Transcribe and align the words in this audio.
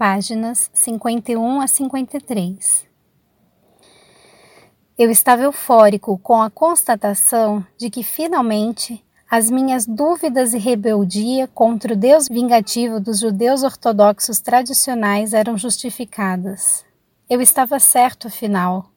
páginas 0.00 0.70
51 0.72 1.60
a 1.60 1.66
53. 1.66 2.86
Eu 4.96 5.10
estava 5.10 5.42
eufórico 5.42 6.16
com 6.16 6.40
a 6.40 6.48
constatação 6.48 7.62
de 7.76 7.90
que 7.90 8.02
finalmente 8.02 9.04
as 9.30 9.50
minhas 9.50 9.84
dúvidas 9.84 10.54
e 10.54 10.58
rebeldia 10.58 11.46
contra 11.48 11.92
o 11.92 11.96
Deus 11.96 12.28
vingativo 12.30 12.98
dos 12.98 13.20
judeus 13.20 13.62
ortodoxos 13.62 14.40
tradicionais 14.40 15.34
eram 15.34 15.58
justificadas. 15.58 16.82
Eu 17.28 17.42
estava 17.42 17.78
certo, 17.78 18.28
afinal. 18.28 18.89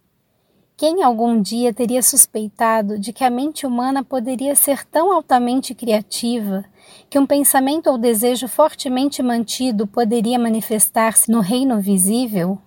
Quem 0.75 1.03
algum 1.03 1.41
dia 1.41 1.73
teria 1.73 2.01
suspeitado 2.01 2.97
de 2.97 3.13
que 3.13 3.23
a 3.23 3.29
mente 3.29 3.65
humana 3.65 4.03
poderia 4.03 4.55
ser 4.55 4.85
tão 4.85 5.11
altamente 5.11 5.75
criativa 5.75 6.65
que 7.09 7.19
um 7.19 7.25
pensamento 7.25 7.89
ou 7.89 7.97
desejo 7.97 8.47
fortemente 8.47 9.21
mantido 9.21 9.85
poderia 9.85 10.39
manifestar-se 10.39 11.31
no 11.31 11.41
reino 11.41 11.79
visível? 11.79 12.57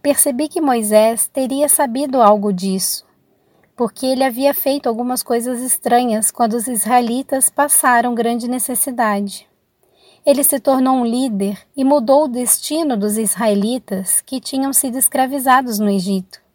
Percebi 0.00 0.48
que 0.48 0.60
Moisés 0.60 1.26
teria 1.26 1.68
sabido 1.68 2.22
algo 2.22 2.52
disso 2.52 3.06
porque 3.76 4.06
ele 4.06 4.24
havia 4.24 4.54
feito 4.54 4.88
algumas 4.88 5.22
coisas 5.22 5.60
estranhas 5.60 6.30
quando 6.30 6.54
os 6.54 6.66
israelitas 6.66 7.50
passaram 7.50 8.14
grande 8.14 8.48
necessidade. 8.48 9.46
Ele 10.24 10.42
se 10.42 10.58
tornou 10.58 10.96
um 10.96 11.04
líder 11.04 11.58
e 11.76 11.84
mudou 11.84 12.24
o 12.24 12.28
destino 12.28 12.96
dos 12.96 13.18
israelitas 13.18 14.22
que 14.22 14.40
tinham 14.40 14.72
sido 14.72 14.96
escravizados 14.96 15.78
no 15.78 15.90
Egito. 15.90 16.45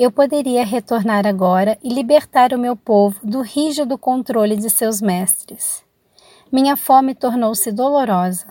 Eu 0.00 0.10
poderia 0.10 0.64
retornar 0.64 1.26
agora 1.26 1.76
e 1.84 1.90
libertar 1.90 2.54
o 2.54 2.58
meu 2.58 2.74
povo 2.74 3.20
do 3.22 3.42
rígido 3.42 3.98
controle 3.98 4.56
de 4.56 4.70
seus 4.70 4.98
mestres. 5.02 5.84
Minha 6.50 6.74
fome 6.74 7.14
tornou-se 7.14 7.70
dolorosa. 7.70 8.46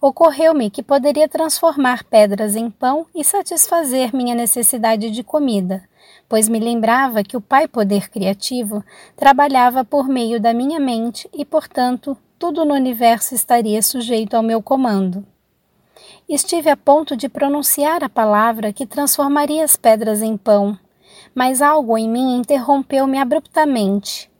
Ocorreu-me 0.00 0.68
que 0.68 0.82
poderia 0.82 1.28
transformar 1.28 2.02
pedras 2.02 2.56
em 2.56 2.68
pão 2.68 3.06
e 3.14 3.22
satisfazer 3.22 4.12
minha 4.12 4.34
necessidade 4.34 5.12
de 5.12 5.22
comida, 5.22 5.80
pois 6.28 6.48
me 6.48 6.58
lembrava 6.58 7.22
que 7.22 7.36
o 7.36 7.40
Pai 7.40 7.68
Poder 7.68 8.10
Criativo 8.10 8.84
trabalhava 9.14 9.84
por 9.84 10.08
meio 10.08 10.40
da 10.40 10.52
minha 10.52 10.80
mente 10.80 11.30
e, 11.32 11.44
portanto, 11.44 12.18
tudo 12.36 12.64
no 12.64 12.74
universo 12.74 13.32
estaria 13.32 13.80
sujeito 13.80 14.34
ao 14.34 14.42
meu 14.42 14.60
comando. 14.60 15.24
Estive 16.28 16.70
a 16.70 16.76
ponto 16.76 17.16
de 17.16 17.28
pronunciar 17.28 18.04
a 18.04 18.08
palavra 18.08 18.72
que 18.72 18.86
transformaria 18.86 19.64
as 19.64 19.76
pedras 19.76 20.22
em 20.22 20.36
pão, 20.36 20.78
mas 21.34 21.60
algo 21.60 21.96
em 21.96 22.08
mim 22.08 22.36
interrompeu-me 22.36 23.18
abruptamente 23.18 24.30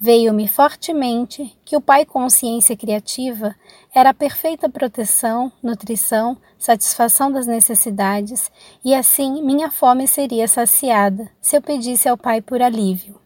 Veio-me 0.00 0.46
fortemente 0.46 1.58
que 1.64 1.76
o 1.76 1.80
Pai 1.80 2.04
Consciência 2.04 2.76
Criativa 2.76 3.52
era 3.92 4.10
a 4.10 4.14
perfeita 4.14 4.68
proteção, 4.68 5.50
nutrição, 5.60 6.36
satisfação 6.56 7.32
das 7.32 7.48
necessidades, 7.48 8.48
e 8.84 8.94
assim 8.94 9.42
minha 9.42 9.72
fome 9.72 10.06
seria 10.06 10.46
saciada 10.46 11.28
se 11.40 11.56
eu 11.56 11.62
pedisse 11.62 12.08
ao 12.08 12.16
Pai 12.16 12.40
por 12.40 12.62
alívio. 12.62 13.20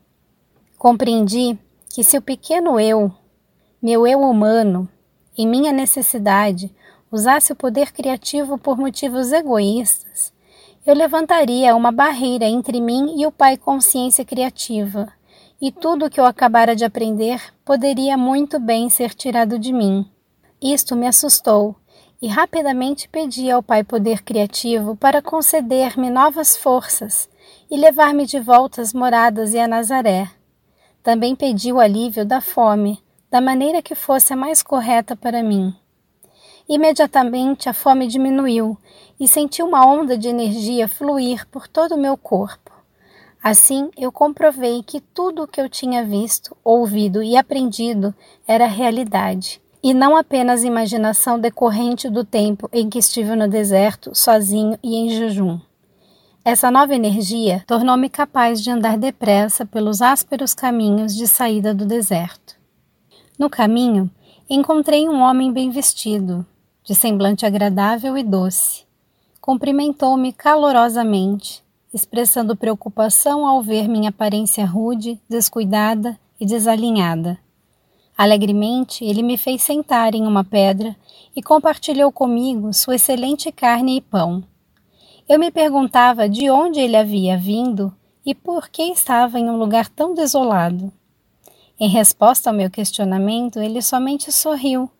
Compreendi 0.79 1.59
que 1.95 2.03
se 2.03 2.17
o 2.17 2.23
pequeno 2.23 2.81
eu, 2.81 3.13
meu 3.83 4.07
eu 4.07 4.21
humano, 4.21 4.89
em 5.37 5.47
minha 5.47 5.73
necessidade, 5.73 6.75
usasse 7.13 7.53
o 7.53 7.57
poder 7.57 7.93
criativo 7.93 8.57
por 8.57 8.79
motivos 8.79 9.31
egoístas, 9.33 10.33
eu 10.85 10.95
levantaria 10.95 11.77
uma 11.77 11.93
barreira 11.93 12.47
entre 12.47 12.81
mim 12.81 13.21
e 13.21 13.27
o 13.27 13.31
Pai 13.31 13.57
Consciência 13.59 14.25
Criativa 14.25 15.13
e 15.61 15.71
tudo 15.71 16.07
o 16.07 16.11
que 16.11 16.19
eu 16.19 16.25
acabara 16.25 16.75
de 16.75 16.85
aprender 16.85 17.41
poderia 17.65 18.17
muito 18.17 18.59
bem 18.59 18.89
ser 18.89 19.15
tirado 19.15 19.59
de 19.59 19.73
mim. 19.73 20.11
Isto 20.61 20.97
me 20.97 21.07
assustou 21.07 21.77
e 22.21 22.27
rapidamente 22.27 23.09
pedi 23.09 23.51
ao 23.51 23.63
Pai 23.63 23.85
Poder 23.85 24.23
Criativo 24.23 24.97
para 24.97 25.21
conceder-me 25.21 26.09
novas 26.09 26.57
forças 26.57 27.29
e 27.71 27.77
levar-me 27.77 28.27
de 28.27 28.41
volta 28.41 28.81
às 28.81 28.93
moradas 28.93 29.55
e 29.55 29.59
a 29.59 29.69
Nazaré. 29.69 30.29
Também 31.03 31.37
pedi 31.37 31.73
o 31.73 31.79
alívio 31.79 32.25
da 32.25 32.41
fome, 32.41 32.99
da 33.31 33.41
maneira 33.41 33.83
que 33.83 33.95
fosse 33.95 34.33
a 34.33 34.37
mais 34.37 34.63
correta 34.63 35.15
para 35.15 35.43
mim. 35.43 35.75
Imediatamente 36.69 37.69
a 37.69 37.73
fome 37.73 38.07
diminuiu 38.07 38.79
e 39.19 39.27
senti 39.27 39.63
uma 39.63 39.87
onda 39.87 40.17
de 40.17 40.29
energia 40.29 40.89
fluir 40.89 41.47
por 41.49 41.69
todo 41.69 41.95
o 41.95 42.01
meu 42.01 42.17
corpo. 42.17 42.71
Assim, 43.43 43.91
eu 43.97 44.13
comprovei 44.13 44.83
que 44.85 45.01
tudo 45.01 45.43
o 45.43 45.49
que 45.49 45.61
eu 45.61 45.69
tinha 45.69 46.05
visto, 46.05 46.57
ouvido 46.65 47.23
e 47.23 47.37
aprendido 47.37 48.15
era 48.47 48.67
realidade, 48.67 49.61
e 49.83 49.93
não 49.93 50.17
apenas 50.17 50.63
imaginação 50.63 51.41
decorrente 51.41 52.09
do 52.09 52.25
tempo 52.25 52.69
em 52.73 52.89
que 52.89 53.01
estive 53.01 53.35
no 53.35 53.49
deserto, 53.49 54.15
sozinho 54.15 54.79
e 54.81 54.95
em 54.95 55.11
jejum. 55.11 55.59
Essa 56.45 56.71
nova 56.71 56.95
energia 56.95 57.65
tornou-me 57.67 58.09
capaz 58.09 58.63
de 58.63 58.71
andar 58.71 58.97
depressa 58.97 59.67
pelos 59.67 60.01
ásperos 60.01 60.55
caminhos 60.55 61.15
de 61.15 61.27
saída 61.27 61.75
do 61.75 61.85
deserto. 61.85 62.57
No 63.37 63.51
caminho, 63.51 64.09
encontrei 64.49 65.09
um 65.09 65.21
homem 65.21 65.53
bem 65.53 65.71
vestido, 65.71 66.47
de 66.85 66.95
semblante 66.95 67.47
agradável 67.47 68.17
e 68.17 68.23
doce. 68.23 68.85
Cumprimentou-me 69.41 70.33
calorosamente 70.33 71.63
expressando 71.93 72.57
preocupação 72.57 73.47
ao 73.47 73.63
ver 73.63 73.87
minha 73.87 74.09
aparência 74.09 74.65
rude, 74.65 75.21
descuidada 75.29 76.19
e 76.41 76.47
desalinhada. 76.47 77.39
Alegremente, 78.17 79.05
ele 79.05 79.23
me 79.23 79.37
fez 79.37 79.63
sentar 79.63 80.15
em 80.15 80.27
uma 80.27 80.43
pedra 80.43 80.97
e 81.37 81.43
compartilhou 81.43 82.11
comigo 82.11 82.73
sua 82.73 82.95
excelente 82.95 83.53
carne 83.53 83.97
e 83.97 84.01
pão. 84.01 84.43
Eu 85.29 85.39
me 85.39 85.51
perguntava 85.51 86.29
de 86.29 86.51
onde 86.51 86.81
ele 86.81 86.97
havia 86.97 87.37
vindo 87.37 87.95
e 88.25 88.35
por 88.35 88.69
que 88.69 88.83
estava 88.83 89.39
em 89.39 89.51
um 89.51 89.57
lugar 89.57 89.89
tão 89.89 90.15
desolado. 90.15 90.93
Em 91.79 91.89
resposta 91.89 92.49
ao 92.49 92.57
meu 92.57 92.71
questionamento, 92.71 93.59
ele 93.59 93.83
somente 93.83 94.31
sorriu 94.31 94.91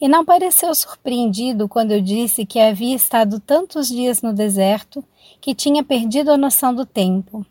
e 0.00 0.08
não 0.08 0.24
pareceu 0.24 0.74
surpreendido 0.74 1.68
quando 1.68 1.92
eu 1.92 2.00
disse 2.00 2.44
que 2.44 2.58
havia 2.58 2.94
estado 2.94 3.38
tantos 3.38 3.88
dias 3.88 4.22
no 4.22 4.32
deserto 4.32 5.04
que 5.40 5.54
tinha 5.54 5.84
perdido 5.84 6.30
a 6.30 6.36
noção 6.36 6.74
do 6.74 6.84
tempo. 6.84 7.44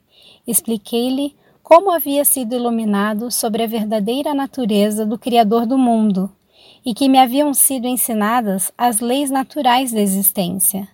Expliquei-lhe 0.45 1.35
como 1.63 1.91
havia 1.91 2.25
sido 2.25 2.55
iluminado 2.55 3.31
sobre 3.31 3.63
a 3.63 3.67
verdadeira 3.67 4.33
natureza 4.33 5.05
do 5.05 5.17
Criador 5.17 5.65
do 5.65 5.77
mundo 5.77 6.29
e 6.85 6.93
que 6.93 7.07
me 7.07 7.17
haviam 7.17 7.53
sido 7.53 7.87
ensinadas 7.87 8.71
as 8.77 8.99
leis 8.99 9.29
naturais 9.29 9.91
da 9.91 10.01
existência. 10.01 10.87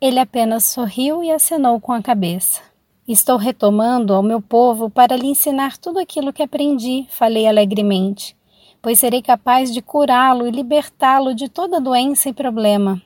Ele 0.00 0.18
apenas 0.18 0.66
sorriu 0.66 1.22
e 1.22 1.30
acenou 1.30 1.80
com 1.80 1.92
a 1.92 2.02
cabeça. 2.02 2.60
Estou 3.08 3.36
retomando 3.36 4.14
ao 4.14 4.22
meu 4.22 4.40
povo 4.40 4.88
para 4.88 5.16
lhe 5.16 5.26
ensinar 5.26 5.76
tudo 5.76 5.98
aquilo 5.98 6.32
que 6.32 6.42
aprendi, 6.42 7.06
falei 7.08 7.46
alegremente 7.46 8.36
pois 8.82 8.98
serei 8.98 9.22
capaz 9.22 9.72
de 9.72 9.80
curá-lo 9.80 10.46
e 10.46 10.50
libertá-lo 10.50 11.34
de 11.34 11.48
toda 11.48 11.80
doença 11.80 12.28
e 12.28 12.32
problema. 12.32 13.00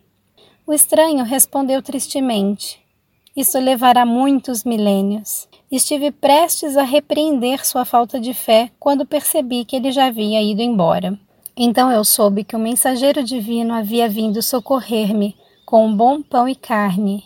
O 0.66 0.72
estranho 0.72 1.22
respondeu 1.22 1.82
tristemente: 1.82 2.80
Isso 3.36 3.58
levará 3.58 4.06
muitos 4.06 4.64
milênios. 4.64 5.46
Estive 5.70 6.10
prestes 6.10 6.76
a 6.76 6.82
repreender 6.82 7.64
sua 7.66 7.84
falta 7.84 8.18
de 8.18 8.32
fé 8.32 8.70
quando 8.80 9.04
percebi 9.04 9.64
que 9.64 9.76
ele 9.76 9.92
já 9.92 10.06
havia 10.06 10.42
ido 10.42 10.62
embora. 10.62 11.18
Então 11.56 11.92
eu 11.92 12.04
soube 12.04 12.42
que 12.44 12.56
o 12.56 12.58
mensageiro 12.58 13.22
divino 13.22 13.74
havia 13.74 14.08
vindo 14.08 14.42
socorrer-me 14.42 15.36
com 15.64 15.86
um 15.86 15.94
bom 15.94 16.22
pão 16.22 16.48
e 16.48 16.54
carne, 16.54 17.24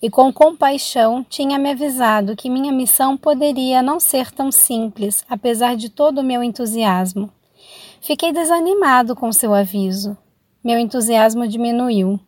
e 0.00 0.08
com 0.08 0.32
compaixão 0.32 1.24
tinha 1.28 1.58
me 1.58 1.70
avisado 1.70 2.36
que 2.36 2.48
minha 2.48 2.72
missão 2.72 3.16
poderia 3.16 3.82
não 3.82 4.00
ser 4.00 4.30
tão 4.30 4.50
simples, 4.50 5.24
apesar 5.28 5.76
de 5.76 5.88
todo 5.88 6.18
o 6.18 6.24
meu 6.24 6.42
entusiasmo. 6.42 7.30
Fiquei 8.06 8.32
desanimado 8.32 9.16
com 9.16 9.32
seu 9.32 9.54
aviso. 9.54 10.14
Meu 10.62 10.78
entusiasmo 10.78 11.48
diminuiu. 11.48 12.20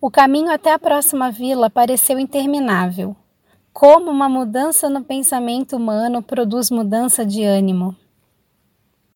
O 0.00 0.10
caminho 0.10 0.50
até 0.50 0.72
a 0.72 0.78
próxima 0.78 1.30
vila 1.30 1.68
pareceu 1.68 2.18
interminável. 2.18 3.14
Como 3.70 4.10
uma 4.10 4.26
mudança 4.26 4.88
no 4.88 5.04
pensamento 5.04 5.76
humano 5.76 6.22
produz 6.22 6.70
mudança 6.70 7.26
de 7.26 7.44
ânimo. 7.44 7.94